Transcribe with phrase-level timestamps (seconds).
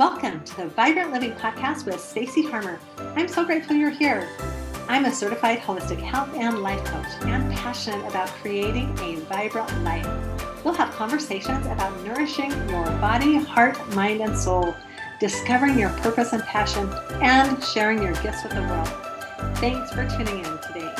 [0.00, 2.80] Welcome to the Vibrant Living Podcast with Stacy Harmer.
[3.16, 4.26] I'm so grateful you're here.
[4.88, 10.06] I'm a certified holistic health and life coach and passionate about creating a vibrant life.
[10.64, 14.74] We'll have conversations about nourishing your body, heart, mind, and soul,
[15.20, 18.88] discovering your purpose and passion, and sharing your gifts with the world.
[19.58, 20.94] Thanks for tuning in today.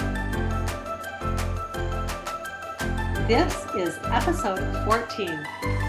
[3.27, 5.47] This is episode 14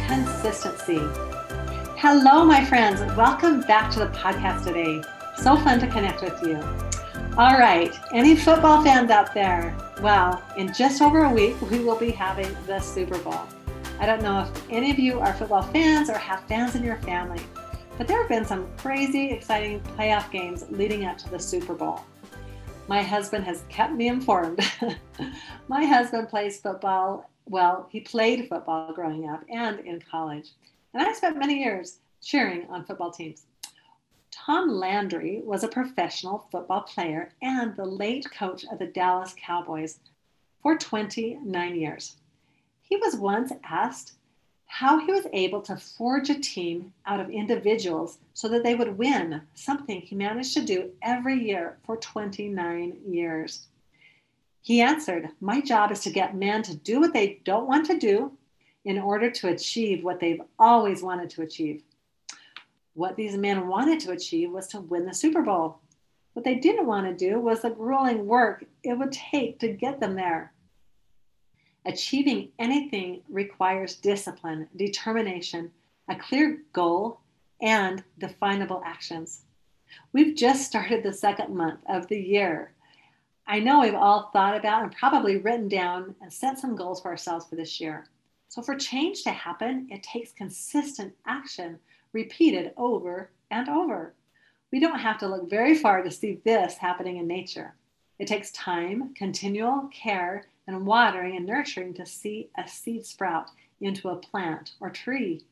[0.07, 1.40] Consistency.
[2.03, 2.99] Hello, my friends.
[3.15, 5.03] Welcome back to the podcast today.
[5.37, 6.55] So fun to connect with you.
[7.37, 9.77] All right, any football fans out there?
[10.01, 13.39] Well, in just over a week, we will be having the Super Bowl.
[13.99, 16.97] I don't know if any of you are football fans or have fans in your
[17.01, 17.39] family,
[17.99, 22.01] but there have been some crazy, exciting playoff games leading up to the Super Bowl.
[22.87, 24.59] My husband has kept me informed.
[25.67, 27.29] my husband plays football.
[27.45, 30.49] Well, he played football growing up and in college
[30.93, 33.45] and I spent many years cheering on football teams.
[34.31, 39.99] Tom Landry was a professional football player and the late coach of the Dallas Cowboys
[40.61, 42.15] for 29 years.
[42.81, 44.13] He was once asked
[44.65, 48.97] how he was able to forge a team out of individuals so that they would
[48.97, 53.67] win, something he managed to do every year for 29 years.
[54.61, 57.97] He answered, My job is to get men to do what they don't want to
[57.97, 58.31] do
[58.85, 61.83] in order to achieve what they've always wanted to achieve.
[62.93, 65.79] What these men wanted to achieve was to win the Super Bowl.
[66.33, 69.99] What they didn't want to do was the grueling work it would take to get
[69.99, 70.53] them there.
[71.85, 75.71] Achieving anything requires discipline, determination,
[76.09, 77.19] a clear goal,
[77.61, 79.43] and definable actions.
[80.13, 82.73] We've just started the second month of the year.
[83.47, 87.09] I know we've all thought about and probably written down and set some goals for
[87.09, 88.05] ourselves for this year.
[88.51, 91.79] So, for change to happen, it takes consistent action
[92.11, 94.13] repeated over and over.
[94.73, 97.75] We don't have to look very far to see this happening in nature.
[98.19, 103.49] It takes time, continual care, and watering and nurturing to see a seed sprout
[103.79, 105.45] into a plant or tree.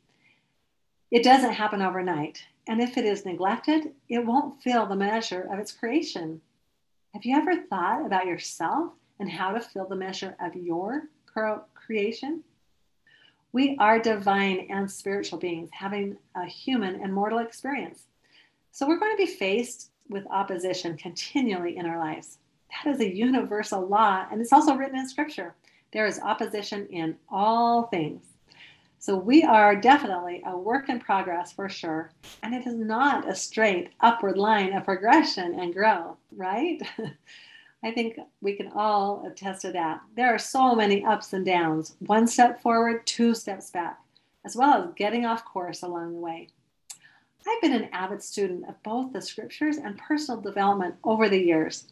[1.09, 5.57] It doesn't happen overnight, and if it is neglected, it won't fill the measure of
[5.57, 6.41] its creation.
[7.13, 8.91] Have you ever thought about yourself
[9.21, 11.07] and how to fill the measure of your
[11.75, 12.43] creation?
[13.51, 18.03] We are divine and spiritual beings having a human and mortal experience.
[18.71, 22.37] So we're going to be faced with opposition continually in our lives.
[22.71, 25.55] That is a universal law, and it's also written in scripture.
[25.91, 28.23] There is opposition in all things.
[28.99, 32.11] So we are definitely a work in progress for sure.
[32.43, 36.81] And it is not a straight upward line of progression and growth, right?
[37.83, 40.01] I think we can all attest to that.
[40.15, 43.99] There are so many ups and downs one step forward, two steps back,
[44.45, 46.49] as well as getting off course along the way.
[47.47, 51.85] I've been an avid student of both the scriptures and personal development over the years.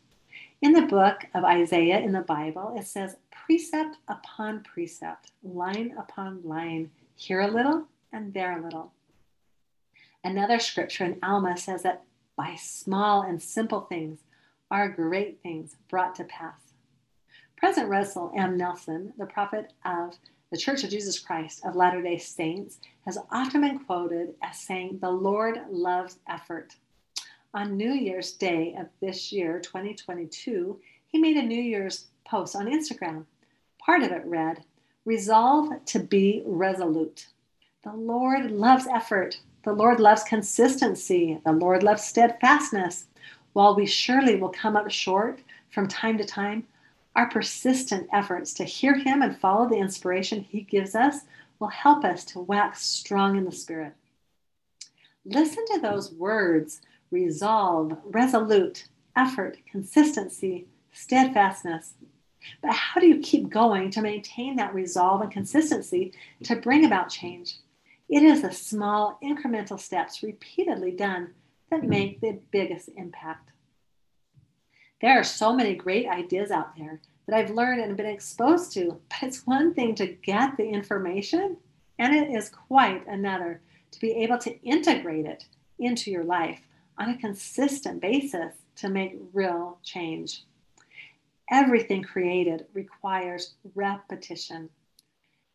[0.61, 6.41] In the book of Isaiah in the Bible, it says precept upon precept, line upon
[6.43, 8.91] line, here a little and there a little.
[10.23, 12.03] Another scripture in Alma says that
[12.35, 14.19] by small and simple things,
[14.69, 16.73] are great things brought to pass.
[17.57, 18.57] President Russell M.
[18.57, 20.13] Nelson, the prophet of
[20.51, 24.99] the Church of Jesus Christ of Latter day Saints, has often been quoted as saying,
[25.01, 26.75] The Lord loves effort.
[27.53, 32.67] On New Year's Day of this year, 2022, he made a New Year's post on
[32.67, 33.25] Instagram.
[33.79, 34.63] Part of it read,
[35.05, 37.27] Resolve to be resolute.
[37.83, 39.39] The Lord loves effort.
[39.63, 41.39] The Lord loves consistency.
[41.45, 43.05] The Lord loves steadfastness.
[43.57, 45.39] While we surely will come up short
[45.71, 46.67] from time to time,
[47.15, 51.21] our persistent efforts to hear Him and follow the inspiration He gives us
[51.57, 53.93] will help us to wax strong in the Spirit.
[55.25, 61.95] Listen to those words resolve, resolute, effort, consistency, steadfastness.
[62.61, 66.13] But how do you keep going to maintain that resolve and consistency
[66.43, 67.55] to bring about change?
[68.07, 71.33] It is the small incremental steps repeatedly done
[71.69, 73.51] that make the biggest impact.
[75.01, 78.99] There are so many great ideas out there that I've learned and been exposed to,
[79.09, 81.57] but it's one thing to get the information,
[81.99, 83.61] and it is quite another
[83.91, 85.45] to be able to integrate it
[85.79, 86.61] into your life
[86.97, 90.43] on a consistent basis to make real change.
[91.51, 94.69] Everything created requires repetition.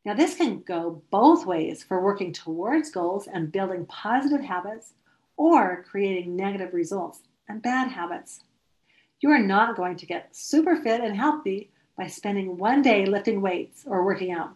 [0.05, 4.95] Now, this can go both ways for working towards goals and building positive habits,
[5.37, 8.41] or creating negative results and bad habits.
[9.21, 13.41] You are not going to get super fit and healthy by spending one day lifting
[13.41, 14.55] weights or working out.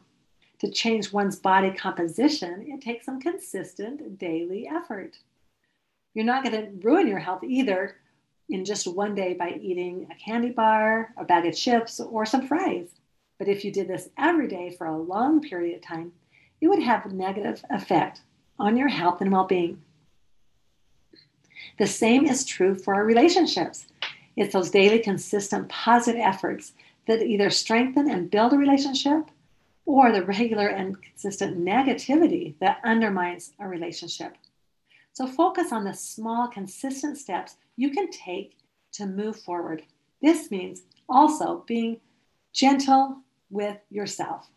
[0.60, 5.18] To change one's body composition, it takes some consistent daily effort.
[6.14, 7.96] You're not going to ruin your health either
[8.48, 12.46] in just one day by eating a candy bar, a bag of chips, or some
[12.46, 12.88] fries.
[13.38, 16.12] But if you did this every day for a long period of time,
[16.60, 18.22] it would have a negative effect
[18.58, 19.82] on your health and well being.
[21.78, 23.86] The same is true for our relationships.
[24.36, 26.72] It's those daily, consistent, positive efforts
[27.06, 29.30] that either strengthen and build a relationship
[29.86, 34.36] or the regular and consistent negativity that undermines a relationship.
[35.12, 38.58] So focus on the small, consistent steps you can take
[38.92, 39.82] to move forward.
[40.20, 42.00] This means also being
[42.52, 44.50] gentle with yourself.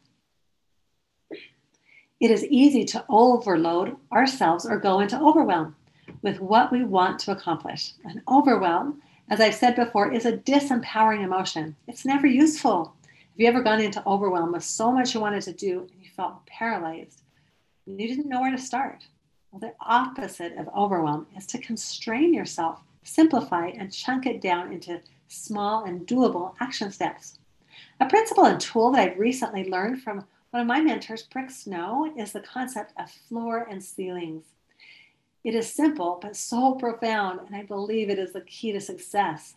[2.19, 5.75] It is easy to overload ourselves or go into overwhelm
[6.21, 7.94] with what we want to accomplish.
[8.04, 11.75] And overwhelm, as I've said before, is a disempowering emotion.
[11.88, 12.94] It's never useful.
[13.04, 16.10] Have you ever gone into overwhelm with so much you wanted to do and you
[16.10, 17.21] felt paralyzed?
[17.86, 19.06] And you didn't know where to start.
[19.51, 25.01] Well, the opposite of overwhelm is to constrain yourself, simplify, and chunk it down into
[25.27, 27.39] small and doable action steps.
[28.00, 32.12] A principle and tool that I've recently learned from one of my mentors, Brooke Snow,
[32.18, 34.45] is the concept of floor and ceilings.
[35.44, 39.56] It is simple, but so profound, and I believe it is the key to success.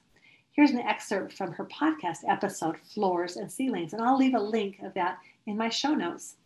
[0.52, 4.78] Here's an excerpt from her podcast episode, Floors and Ceilings, and I'll leave a link
[4.82, 6.36] of that in my show notes.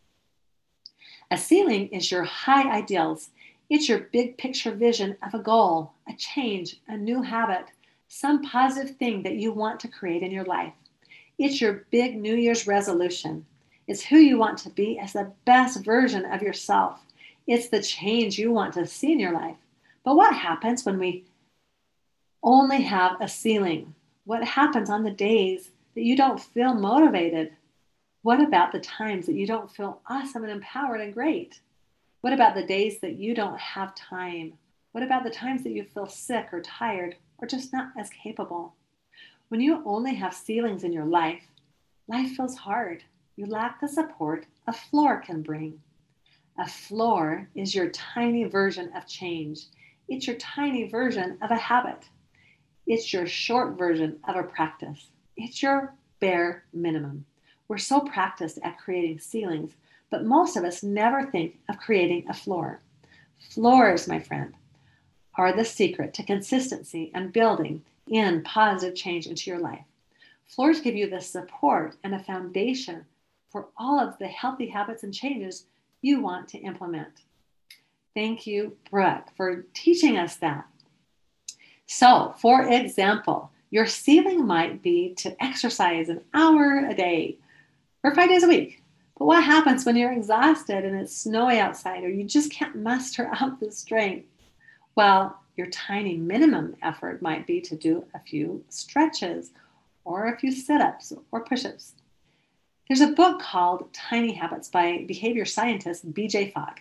[1.31, 3.31] A ceiling is your high ideals.
[3.69, 7.67] It's your big picture vision of a goal, a change, a new habit,
[8.09, 10.73] some positive thing that you want to create in your life.
[11.39, 13.45] It's your big New Year's resolution.
[13.87, 17.01] It's who you want to be as the best version of yourself.
[17.47, 19.57] It's the change you want to see in your life.
[20.05, 21.25] But what happens when we
[22.43, 23.95] only have a ceiling?
[24.25, 27.53] What happens on the days that you don't feel motivated?
[28.23, 31.61] What about the times that you don't feel awesome and empowered and great?
[32.21, 34.55] What about the days that you don't have time?
[34.91, 38.75] What about the times that you feel sick or tired or just not as capable?
[39.49, 41.45] When you only have ceilings in your life,
[42.09, 43.05] life feels hard.
[43.37, 45.81] You lack the support a floor can bring.
[46.59, 49.67] A floor is your tiny version of change.
[50.09, 52.09] It's your tiny version of a habit.
[52.87, 55.11] It's your short version of a practice.
[55.37, 57.27] It's your bare minimum.
[57.69, 59.73] We're so practiced at creating ceilings,
[60.09, 62.81] but most of us never think of creating a floor.
[63.39, 64.55] Floors, my friend,
[65.35, 69.85] are the secret to consistency and building in positive change into your life.
[70.47, 73.05] Floors give you the support and a foundation
[73.51, 75.67] for all of the healthy habits and changes
[76.03, 77.23] you want to implement.
[78.15, 80.67] Thank you, Brooke, for teaching us that.
[81.87, 87.39] So, for example, your ceiling might be to exercise an hour a day
[88.03, 88.83] or five days a week.
[89.19, 93.31] But what happens when you're exhausted and it's snowy outside or you just can't muster
[93.41, 94.29] up the strength?
[94.95, 99.53] Well, your tiny minimum effort might be to do a few stretches
[100.05, 101.95] or a few sit ups or push ups.
[102.89, 106.81] There's a book called Tiny Habits by behavior scientist BJ Fogg.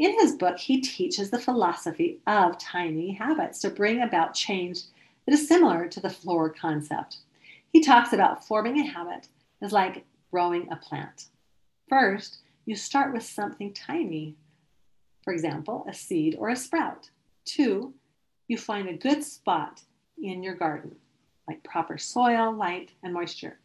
[0.00, 4.80] In his book, he teaches the philosophy of tiny habits to bring about change
[5.24, 7.18] that is similar to the floor concept.
[7.72, 9.28] He talks about forming a habit
[9.62, 11.26] is like growing a plant.
[11.88, 14.34] First, you start with something tiny,
[15.22, 17.08] for example, a seed or a sprout.
[17.44, 17.94] Two,
[18.48, 19.80] you find a good spot
[20.20, 20.96] in your garden,
[21.46, 23.60] like proper soil, light, and moisture.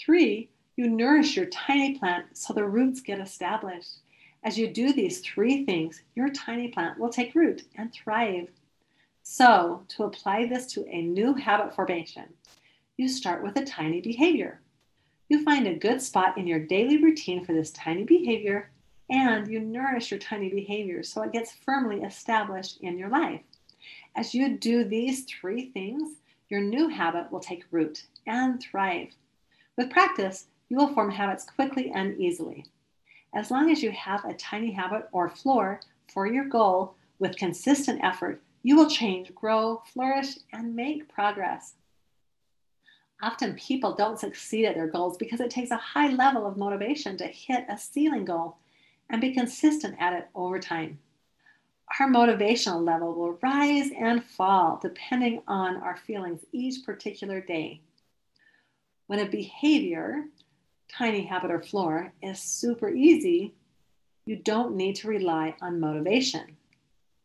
[0.00, 0.48] Three,
[0.78, 3.96] you nourish your tiny plant so the roots get established.
[4.44, 8.48] As you do these three things, your tiny plant will take root and thrive.
[9.24, 12.32] So, to apply this to a new habit formation,
[12.96, 14.60] you start with a tiny behavior.
[15.28, 18.70] You find a good spot in your daily routine for this tiny behavior,
[19.10, 23.42] and you nourish your tiny behavior so it gets firmly established in your life.
[24.14, 26.18] As you do these three things,
[26.48, 29.08] your new habit will take root and thrive.
[29.76, 32.64] With practice, you will form habits quickly and easily.
[33.34, 35.80] As long as you have a tiny habit or floor
[36.12, 41.74] for your goal with consistent effort, you will change, grow, flourish, and make progress.
[43.20, 47.16] Often people don't succeed at their goals because it takes a high level of motivation
[47.16, 48.56] to hit a ceiling goal
[49.10, 50.98] and be consistent at it over time.
[51.98, 57.80] Our motivational level will rise and fall depending on our feelings each particular day.
[59.06, 60.24] When a behavior
[60.92, 63.54] tiny habit or floor is super easy,
[64.26, 66.56] you don't need to rely on motivation,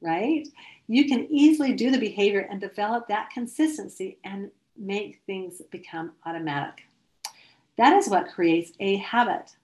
[0.01, 0.47] right?
[0.87, 6.85] You can easily do the behavior and develop that consistency and make things become automatic.
[7.77, 9.55] That is what creates a habit.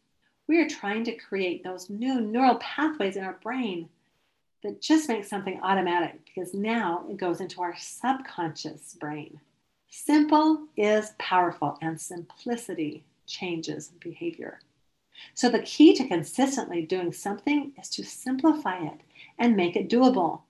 [0.48, 3.90] We are trying to create those new neural pathways in our brain
[4.64, 9.40] that just makes something automatic because now it goes into our subconscious brain.
[9.90, 14.60] Simple is powerful, and simplicity changes in behavior.
[15.34, 19.02] So, the key to consistently doing something is to simplify it
[19.38, 20.42] and make it doable.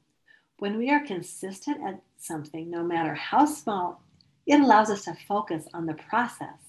[0.60, 4.02] When we are consistent at something, no matter how small,
[4.46, 6.60] it allows us to focus on the process,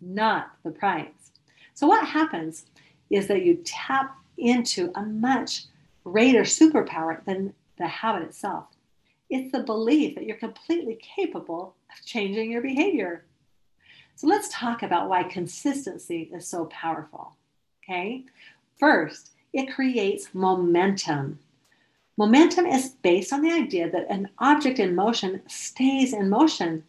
[0.00, 1.32] not the prize.
[1.74, 2.66] So, what happens
[3.10, 5.64] is that you tap into a much
[6.04, 8.66] greater superpower than the habit itself.
[9.30, 13.24] It's the belief that you're completely capable of changing your behavior.
[14.16, 17.36] So let's talk about why consistency is so powerful.
[17.82, 18.24] Okay.
[18.78, 21.38] First, it creates momentum.
[22.16, 26.84] Momentum is based on the idea that an object in motion stays in motion.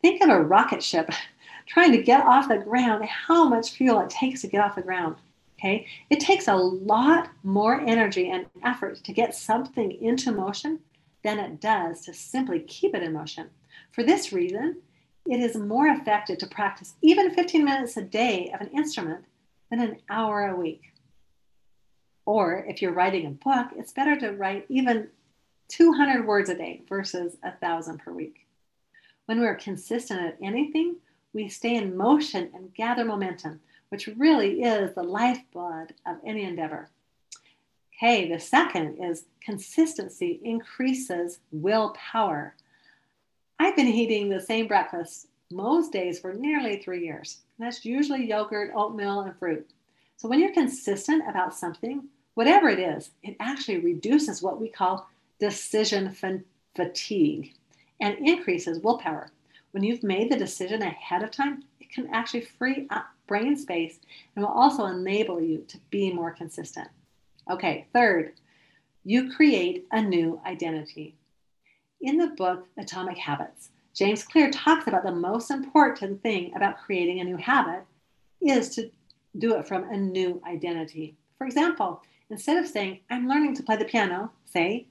[0.00, 1.10] Think of a rocket ship
[1.66, 4.82] trying to get off the ground, how much fuel it takes to get off the
[4.82, 5.16] ground.
[5.58, 10.80] Okay, it takes a lot more energy and effort to get something into motion
[11.22, 13.48] than it does to simply keep it in motion.
[13.92, 14.76] For this reason,
[15.26, 19.24] it is more effective to practice even 15 minutes a day of an instrument
[19.70, 20.92] than an hour a week.
[22.26, 25.08] Or if you're writing a book, it's better to write even
[25.68, 28.46] 200 words a day versus 1,000 per week.
[29.26, 30.96] When we're consistent at anything,
[31.32, 36.90] we stay in motion and gather momentum, which really is the lifeblood of any endeavor.
[37.96, 42.54] Okay, the second is consistency increases willpower.
[43.58, 47.38] I've been eating the same breakfast most days for nearly three years.
[47.58, 49.70] that's usually yogurt, oatmeal, and fruit.
[50.16, 55.08] So when you're consistent about something, whatever it is, it actually reduces what we call
[55.38, 56.14] decision
[56.74, 57.54] fatigue
[58.00, 59.30] and increases willpower.
[59.70, 63.98] When you've made the decision ahead of time, it can actually free up brain space
[64.34, 66.88] and will also enable you to be more consistent.
[67.50, 68.32] Okay, third,
[69.04, 71.16] you create a new identity.
[72.04, 77.20] In the book Atomic Habits, James Clear talks about the most important thing about creating
[77.20, 77.82] a new habit
[78.42, 78.90] is to
[79.38, 81.16] do it from a new identity.
[81.38, 84.86] For example, instead of saying, I'm learning to play the piano, say,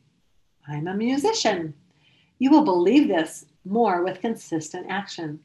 [0.68, 1.76] I'm a musician.
[2.40, 5.40] You will believe this more with consistent action.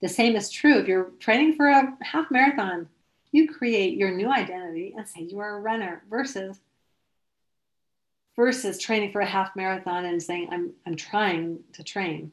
[0.00, 2.88] The same is true if you're training for a half marathon.
[3.32, 6.60] You create your new identity and say you are a runner versus
[8.36, 12.32] versus training for a half marathon and saying I'm I'm trying to train.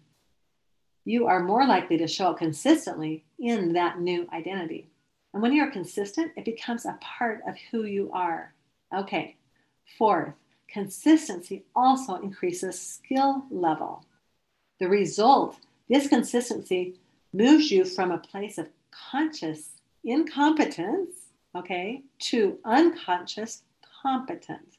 [1.06, 4.90] You are more likely to show up consistently in that new identity.
[5.34, 8.54] And when you're consistent, it becomes a part of who you are.
[8.96, 9.36] Okay.
[9.98, 10.34] Fourth,
[10.68, 14.06] consistency also increases skill level.
[14.80, 15.58] The result,
[15.90, 16.96] this consistency
[17.34, 19.70] moves you from a place of conscious
[20.04, 21.12] incompetence,
[21.56, 23.64] okay, to unconscious
[24.02, 24.78] competence,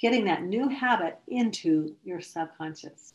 [0.00, 3.14] getting that new habit into your subconscious.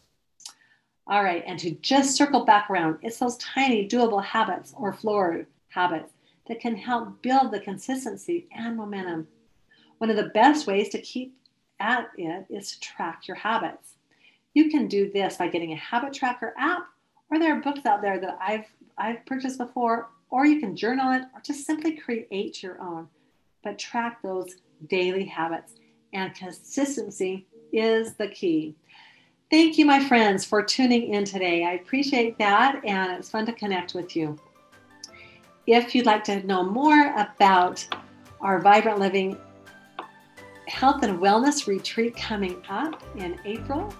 [1.07, 5.45] All right, and to just circle back around, it's those tiny doable habits or floor
[5.69, 6.13] habits
[6.47, 9.27] that can help build the consistency and momentum.
[9.97, 11.35] One of the best ways to keep
[11.79, 13.95] at it is to track your habits.
[14.53, 16.87] You can do this by getting a habit tracker app,
[17.29, 18.65] or there are books out there that I've
[18.97, 23.07] I've purchased before, or you can journal it, or just simply create your own.
[23.63, 24.55] But track those
[24.87, 25.73] daily habits,
[26.13, 28.75] and consistency is the key.
[29.49, 31.65] Thank you, my friends, for tuning in today.
[31.65, 34.37] I appreciate that, and it's fun to connect with you.
[35.67, 37.85] If you'd like to know more about
[38.39, 39.37] our Vibrant Living
[40.67, 43.93] Health and Wellness Retreat coming up in April,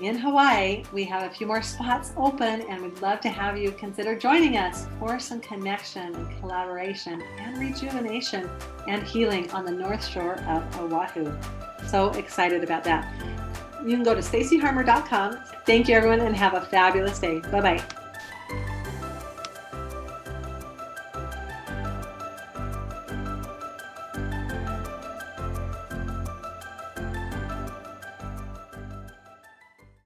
[0.00, 3.70] in Hawaii, we have a few more spots open and we'd love to have you
[3.72, 8.50] consider joining us for some connection and collaboration and rejuvenation
[8.88, 11.32] and healing on the North Shore of Oahu.
[11.86, 13.12] So excited about that.
[13.84, 15.38] You can go to stacyharmer.com.
[15.64, 17.40] Thank you, everyone, and have a fabulous day.
[17.40, 18.03] Bye bye.